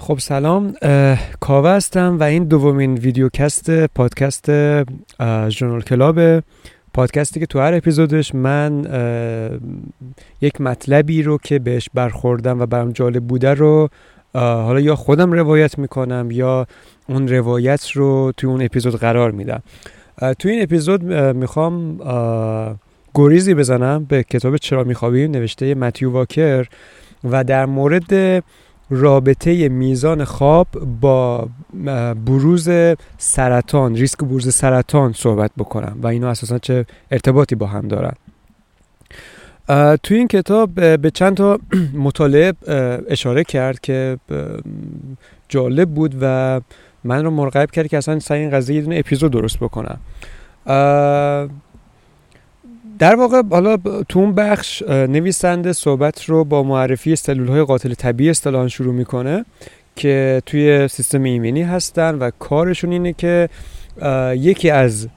[0.00, 0.74] خب سلام
[1.40, 4.50] کاوه هستم و این دومین ویدیوکست پادکست
[5.48, 6.42] ژورنال کلاب
[6.94, 8.84] پادکستی که تو هر اپیزودش من
[10.40, 13.88] یک مطلبی رو که بهش برخوردم و برام جالب بوده رو
[14.34, 16.66] حالا یا خودم روایت می‌کنم یا
[17.08, 19.62] اون روایت رو توی اون اپیزود قرار میدم.
[20.38, 21.98] توی این اپیزود می‌خوام
[23.14, 26.66] گریزی بزنم به کتاب چرا میخوابیم نوشته متیو واکر
[27.24, 28.42] و در مورد
[28.90, 30.68] رابطه میزان خواب
[31.00, 31.48] با
[32.26, 32.68] بروز
[33.18, 38.12] سرطان ریسک بروز سرطان صحبت بکنم و اینا اساسا چه ارتباطی با هم دارن.
[40.02, 41.58] توی این کتاب به چند تا
[42.06, 42.52] مطالعه
[43.08, 44.18] اشاره کرد که
[45.48, 46.60] جالب بود و
[47.04, 49.98] من رو مرغب کرد که اصلا سعی این قضیه یه دونه اپیزود درست بکنم.
[53.00, 53.76] در واقع حالا
[54.08, 59.44] تو اون بخش نویسنده صحبت رو با معرفی سلول های قاتل طبیعی اصطلاحا شروع می‌کنه
[59.96, 63.48] که توی سیستم ایمنی هستن و کارشون اینه که
[64.34, 65.08] یکی از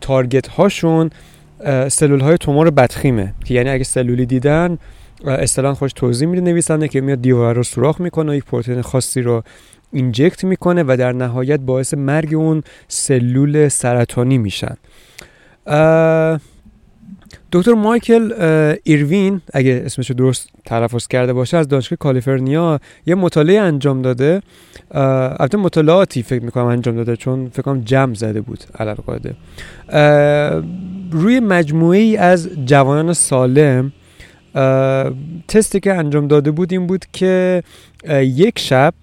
[0.00, 1.10] تارگت هاشون
[1.88, 3.34] سلول های تومور بدخیمه.
[3.44, 4.78] که یعنی اگه سلولی دیدن
[5.26, 9.22] اصطلاحا خوش توضیح میده نویسنده که میاد دیوار رو سوراخ می‌کنه و یک پروتئین خاصی
[9.22, 9.42] رو
[9.92, 14.76] اینجکت می‌کنه و در نهایت باعث مرگ اون سلول سرطانی میشن.
[17.52, 18.32] دکتر مایکل
[18.82, 24.42] ایروین اگه اسمش درست تلفظ کرده باشه از دانشگاه کالیفرنیا یه مطالعه انجام داده.
[24.90, 29.34] البته مطالعاتی فکر می‌کنم انجام داده چون فکر کنم جمع زده بود علل قاعده.
[31.10, 33.92] روی مجموعه ای از جوانان سالم
[35.48, 37.62] تستی که انجام داده بود این بود که
[38.20, 38.94] یک شب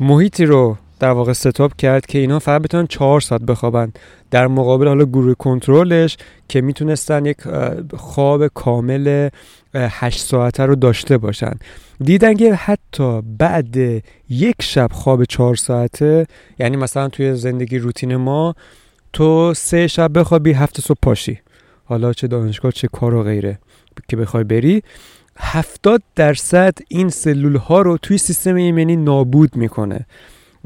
[0.00, 3.92] محیطی رو در واقع ستاپ کرد که اینا فقط بتونن چهار ساعت بخوابن.
[4.30, 6.16] در مقابل حالا گروه کنترلش
[6.48, 7.36] که می‌تونستن یک
[7.96, 9.28] خواب کامل
[9.74, 11.52] هشت ساعته رو داشته باشن.
[12.00, 13.76] دیدن که حتی بعد
[14.28, 16.26] یک شب خواب چهار ساعته
[16.58, 18.54] یعنی مثلا توی زندگی روتین ما
[19.12, 21.40] تو سه شب بخوابی هفت صبح پاشی.
[21.84, 23.58] حالا چه دانشگاه چه کار و غیره
[24.08, 24.82] که بخوای بری.
[25.36, 30.06] هفتاد درصد این سلول ها رو توی سیستم ایمنی نابود می‌کنه.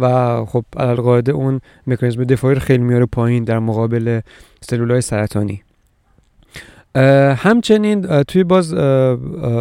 [0.02, 4.20] و خب قاعده اون مکانیزم دفاعی رو خیلی میاره پایین در مقابل
[4.60, 5.62] سلول های سرطانی
[7.36, 8.74] همچنین توی باز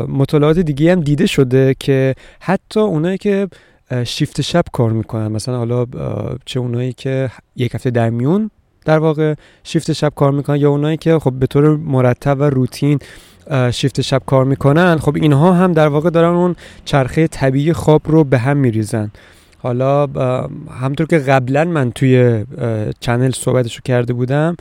[0.07, 3.47] مطالعات دیگه هم دیده شده که حتی اونایی که
[4.03, 5.85] شیفت شب کار می‌کنن مثلا حالا
[6.45, 8.51] چه اونایی که یک هفته در میون
[8.85, 12.99] در واقع شیفت شب کار می‌کنن یا اونایی که خب به طور مرتب و روتین
[13.71, 18.23] شیفت شب کار می‌کنن خب اینها هم در واقع دارن اون چرخه طبیعی خواب رو
[18.23, 19.11] به هم میریزن.
[19.61, 20.07] حالا
[20.81, 22.45] همطور که قبلا من توی
[22.99, 24.55] چنل صحبتشو کرده بودم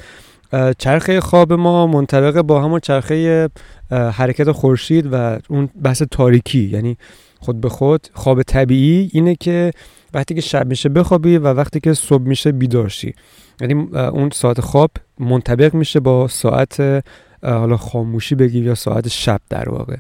[0.78, 3.48] چرخه خواب ما منطبق با همون چرخه
[3.90, 6.64] حرکت خورشید و اون بحث تاریکی.
[6.64, 6.96] یعنی
[7.40, 9.72] خود به خود خواب طبیعی اینه که
[10.14, 13.14] وقتی که شب میشه بخوابی و وقتی که صبح میشه بیدارشی
[13.60, 17.04] یعنی اون ساعت خواب منطبق میشه با ساعت
[17.42, 19.96] حالا خاموشی بگیر یا ساعت شب در واقع.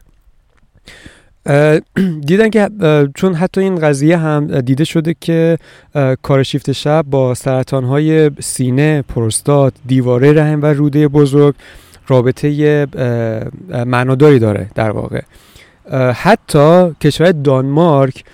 [2.26, 2.68] دیدن که
[3.14, 5.58] چون حتی این قضیه هم دیده شده که
[6.22, 11.54] کار شیفت شب با سرطان های سینه، پروستات، دیواره رحم و روده بزرگ
[12.08, 12.86] رابطه
[13.86, 15.20] معناداری داره در واقع.
[16.14, 18.24] حتی کشور دانمارک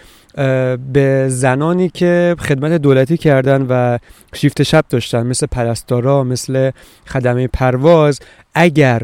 [0.92, 3.98] به زنانی که خدمت دولتی کردن و
[4.34, 6.70] شیفت شب داشتن مثل پرستارا مثل
[7.06, 8.20] خدمه پرواز
[8.54, 9.02] اگر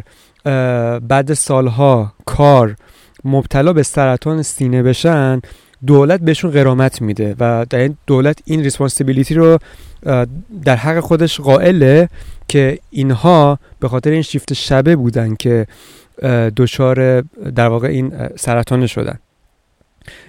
[1.08, 2.76] بعد سالها کار
[3.25, 5.41] مبتلا به سرطان سینه بشن
[5.87, 9.59] دولت بهشون قرامت میده و در این دولت این ریسپانسیبیلیتی رو
[10.65, 12.09] در حق خودش قائله
[12.49, 15.66] که اینها به خاطر این شیفت شبه بودن که
[16.56, 17.21] دچار
[17.55, 19.19] در واقع این سرطان شدن.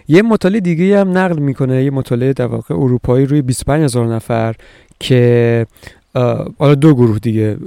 [0.08, 4.56] یه مطالعه دیگه هم نقل می‌کنه یه مطالعه در واقع اروپایی روی 25 هزار نفر
[5.00, 5.66] که
[6.60, 7.58] حالا دو گروه دیگه.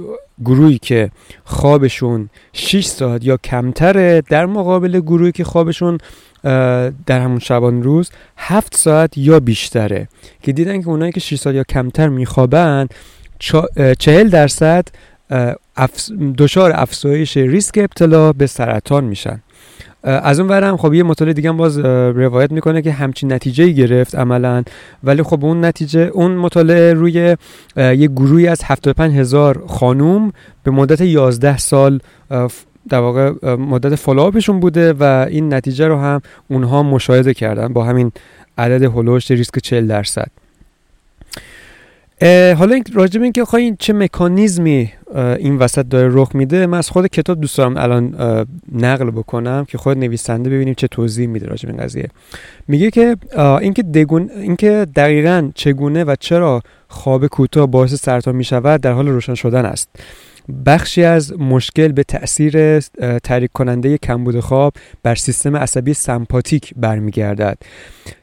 [0.45, 1.11] گروهی که
[1.45, 5.97] خوابشون 6 ساعت یا کمتره در مقابل گروهی که خوابشون
[7.05, 10.07] در همون شبان روز 7 ساعت یا بیشتره.
[10.43, 12.87] که دیدن که اونایی که 6 ساعت یا کمتر میخوابن
[13.99, 14.87] 40 درصد
[16.37, 19.39] دچار افزایش ریسک ابتلا به سرطان میشن.
[20.07, 24.63] از اون ورم خب یه مطالعه دیگه باز روایت می‌کنه که همچین نتیجه گرفت عملا.
[25.03, 27.35] ولی خب اون نتیجه اون مطالعه روی
[27.77, 30.31] یه گروهی از 75 هزار خانوم
[30.63, 31.99] به مدت 11 سال
[32.89, 38.11] در واقع مدت فالوآپشون بوده و این نتیجه رو هم اونها مشاهده کردن با همین
[38.57, 40.31] عدد هلوش ریسک 40 درصد.
[42.57, 46.89] حالا این راجب این که این چه مکانیزمی این وسط داره رخ میده من از
[46.89, 48.15] خود کتاب دوست دارم الان
[48.71, 52.09] نقل بکنم که خود نویسنده ببینیم چه توضیح میده راجب این قضیه.
[52.67, 58.91] میگه که اینکه دگون اینکه دقیقا چگونه و چرا خواب کوتاه باعث سرطان می‌شود در
[58.91, 59.89] حال روشن شدن است.
[60.65, 62.79] بخشی از مشکل به تأثیر
[63.23, 64.73] تحریک کننده کمبود خواب
[65.03, 67.57] بر سیستم عصبی سمپاتیک برمیگردد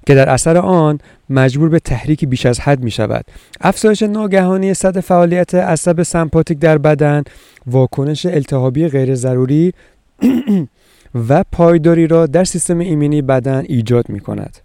[0.07, 0.99] که در اثر آن
[1.31, 3.25] مجبور به تحریک بیش از حد می شود
[3.61, 7.23] افزایش ناگهانی سطح فعالیت عصب سمپاتیک در بدن
[7.67, 9.73] واکنش التهابی غیر ضروری
[11.29, 14.59] و پایداری را در سیستم ایمنی بدن ایجاد می کند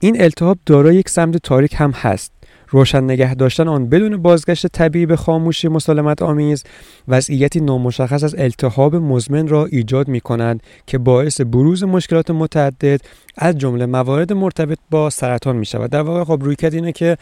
[0.00, 2.37] این التهاب دارای یک سمت تاریک هم هست.
[2.70, 6.64] روشن نگه داشتن آن بدون بازگشت طبیعی به خاموشی مسالمت آمیز
[7.08, 13.00] وضعیتی نامشخص از التهاب مزمن را ایجاد می کند که باعث بروز مشکلات متعدد
[13.36, 17.16] از جمله موارد مرتبط با سرطان می شود در واقع خب روی اینه که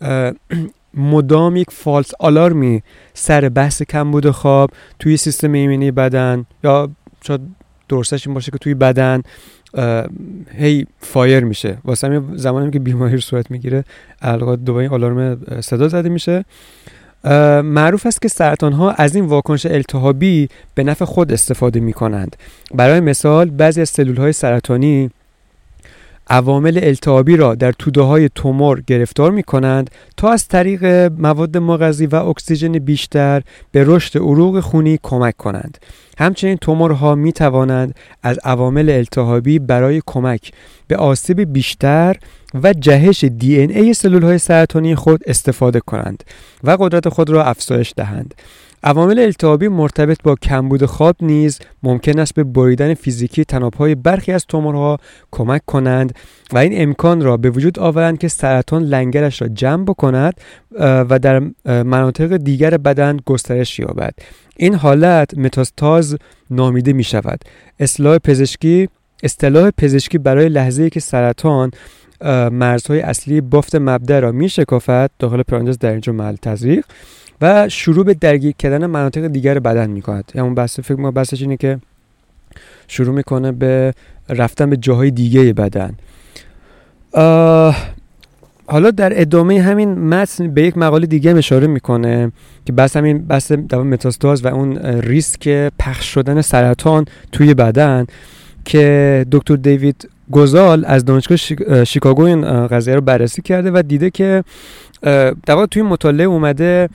[0.94, 2.82] مدام یک فالس آلارمی
[3.14, 6.90] سر بحث کمبود خواب توی سیستم ایمنی بدن یا
[7.24, 7.40] شاید
[7.88, 9.22] درستش این باشه که توی بدن
[10.58, 11.78] هی فایر میشه.
[11.84, 13.84] واسه همین زمانی که بیماری صورت می‌گیره
[14.22, 16.44] القا دوباره آلارم صدا زده میشه.
[17.64, 22.36] معروف است که سرطان ها از این واکنش التهابی به نفع خود استفاده می کنند
[22.74, 25.10] برای مثال بعضی از سلول های سرطانی
[26.30, 30.84] عوامل التهابی را در توده های تومور گرفتار می کنند تا از طریق
[31.18, 33.42] مواد مغذی و اکسیژن بیشتر
[33.72, 35.78] به رشد عروق خونی کمک کنند.
[36.18, 40.52] همچنین تومورها می توانند از عوامل التهابی برای کمک
[40.88, 42.16] به آسیب بیشتر
[42.62, 46.24] و جهش دی این ای سلول های سرطانی خود استفاده کنند
[46.64, 48.34] و قدرت خود را افزایش دهند.
[48.82, 54.46] عوامل التهابی مرتبط با کمبود خواب نیز ممکن است به بریدن فیزیکی تنابهای برخی از
[54.46, 54.98] تومورها
[55.30, 56.14] کمک کنند
[56.52, 60.34] و این امکان را به وجود آورند که سرطان لنگرش را جمع بکند
[60.80, 64.14] و در مناطق دیگر بدن گسترش یابد.
[64.56, 66.16] این حالت متاستاز
[66.50, 67.40] نامیده می شود
[67.80, 68.88] اصلاح پزشکی
[69.22, 71.70] اصطلاح پزشکی برای لحظه که سرطان
[72.52, 76.84] مرزهای اصلی بافت مبدع را می شکافد داخل پرانتز در اینجا محل تزریق
[77.40, 81.42] و شروع به درگیر کردن مناطق دیگر بدن می کند همون بحث فکر ما بحثش
[81.42, 81.78] اینه که
[82.88, 83.94] شروع می‌کنه به
[84.28, 85.94] رفتن به جاهای دیگه بدن.
[88.66, 92.32] حالا در ادامه همین متن به یک مقاله دیگه اشاره می‌کنه
[92.66, 95.48] که بس همین بحث متاستاز و اون ریسک
[95.78, 98.06] پخش شدن سرطان توی بدن.
[98.64, 101.36] که دکتر دیوید گزال از دانشگاه
[101.84, 104.44] شیکاگو این قضیه رو بررسی کرده و دیده که
[105.46, 106.88] در توی مطالعه اومده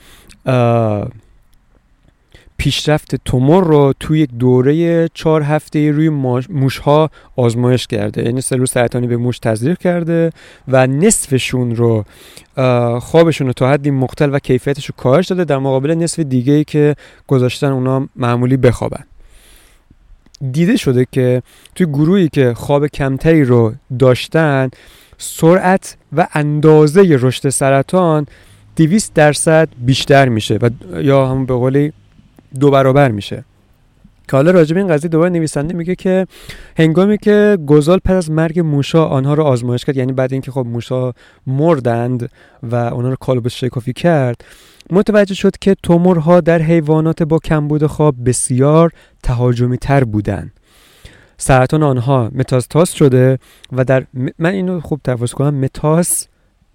[2.56, 6.08] پیشرفت تومور رو توی یک دوره چهار هفته روی
[6.48, 8.22] موش ها آزمایش کرده.
[8.22, 10.30] یعنی سلول سرطانی به موش تزریق کرده
[10.68, 12.04] و نصفشون رو
[13.00, 16.64] خوابشون رو تا حدی مختل و کیفیتش رو کاهش داده در مقابل نصف دیگه ای
[16.64, 16.94] که
[17.26, 19.04] گذاشتن اونا معمولی بخوابن.
[20.52, 21.42] دیده شده که
[21.74, 24.70] توی گروهی که خواب کمتری رو داشتن
[25.18, 28.26] سرعت و اندازه رشد سرطان
[28.76, 30.70] 200 درصد بیشتر میشه و
[31.00, 31.92] یا همون به قولی
[32.60, 33.44] دو برابر میشه.
[34.28, 36.26] که حالا راجب این قضیه دوباره نویسنده میگه که
[36.78, 40.66] هنگامی که گزال پس از مرگ موشا آنها رو آزمایش کرد یعنی بعد اینکه خب
[40.66, 41.12] موشا
[41.46, 42.30] مردند
[42.62, 44.44] و آنها رو کالبد شکافی کرد
[44.90, 48.90] متوجه شد که تومورها در حیوانات با کمبود خواب بسیار
[49.22, 50.52] تهاجمی تر بودند.
[51.36, 53.38] سرطان آنها متاستاز شده
[53.72, 54.06] و در
[54.38, 56.26] من اینو خوب تفاوت کنم متاس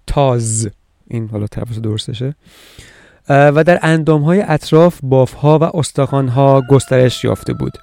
[0.06, 0.70] تاز
[1.06, 2.34] این حالا تفاوت درستشه.
[3.30, 7.78] و در اندام های اطراف باف ها و استخوان ها گسترش یافته بود.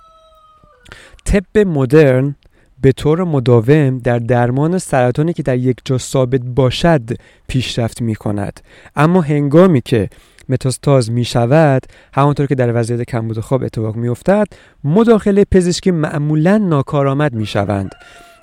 [1.25, 2.35] طب مدرن
[2.81, 7.01] به طور مداوم در درمان سرطانی که در یک جا ثابت باشد
[7.47, 8.59] پیشرفت می کند
[8.95, 10.09] اما هنگامی که
[10.49, 14.47] متاستاز می شود همانطور که در وضعیت کمبود خواب اتفاق می افتد
[14.83, 17.91] مداخله پزشکی معمولا ناکارآمد می شوند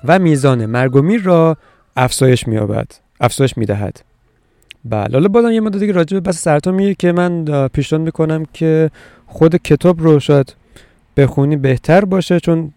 [0.03, 1.57] و میزان مرگ و میر را
[1.95, 2.59] افزایش می
[3.19, 4.14] افزایش می دهد
[4.85, 8.45] بله حالا بازم یه مدت دیگه راجع به بس سرطان میگه که من پیشنهاد می‌کنم
[8.53, 8.91] که
[9.27, 10.55] خود کتاب رو شاید
[11.17, 12.73] بخونی بهتر باشه چون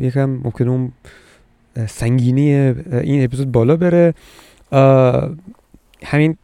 [0.00, 0.92] یکم ممکن اون
[1.86, 2.52] سنگینی
[2.92, 4.14] این اپیزود بالا بره.
[6.04, 6.36] همین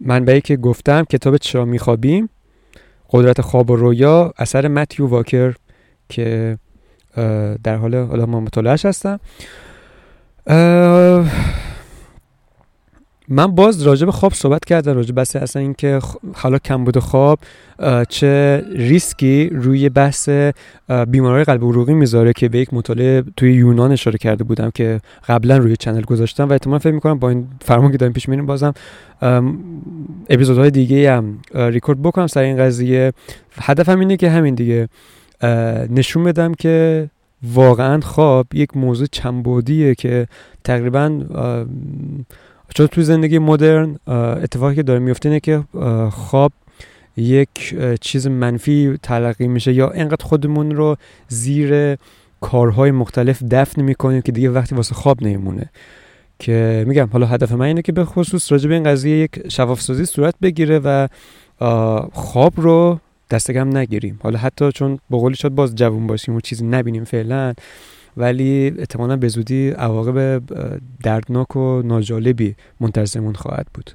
[0.00, 2.28] منبعی که گفتم کتاب چرا میخوابیم؟
[3.10, 5.54] قدرت خواب و رویا اثر متیو واکر
[6.08, 6.58] که
[7.64, 9.20] در حال حالا ما مطالعهش هستم.
[13.28, 16.00] من باز راجع به خواب صحبت کردم راجع بحث اصلا اینکه
[16.34, 17.38] حالا کمبود خواب
[18.08, 20.28] چه ریسکی روی بحث
[21.08, 25.56] بیماری قلب عروقی می‌ذاره که به یک مطالعه توی یونان اشاره کرده بودم که قبلا
[25.56, 28.74] روی چنل گذاشتم و احتمال فکر می‌کنم با این فرمان که داریم پیش میریم بازم
[30.30, 33.12] اپیزودهای دیگه هم ریکورد بکنم سر این قضیه.
[33.60, 34.88] هدفم اینه که همین دیگه
[35.90, 37.08] نشون بدم که
[37.42, 40.26] واقعا خواب یک موضوع چنبودیه که
[40.64, 41.20] تقریبا
[42.74, 43.98] چون تو زندگی مدرن
[44.42, 45.64] اتفاقی که داره میفته اینه که
[46.10, 46.52] خواب
[47.16, 50.96] یک چیز منفی تلقی میشه یا انقدر خودمون رو
[51.28, 51.96] زیر
[52.40, 55.70] کارهای مختلف دفن می‌کنیم که دیگه وقتی واسه خواب نمیمونه.
[56.38, 60.04] که میگم حالا هدف من اینه که به خصوص راجع به این قضیه یک شفافسازی
[60.04, 61.08] صورت بگیره و
[62.12, 64.20] خواب رو دستگم نگیریم.
[64.22, 67.54] حالا حتی چون به قولی شاید باز جوون باشیم و چیزی نبینیم فعلا
[68.16, 70.42] ولی احتمالا به زودی عواقب
[71.02, 73.90] دردناک و ناجالبی منتظرمون خواهد بود.